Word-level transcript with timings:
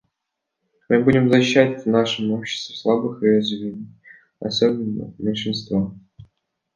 Мы 0.89 1.03
будем 1.03 1.29
защищать 1.29 1.83
в 1.83 1.87
нашем 1.87 2.31
обществе 2.31 2.75
слабых 2.75 3.21
и 3.21 3.27
уязвимых, 3.27 3.87
особенно 4.39 5.13
меньшинства. 5.19 5.95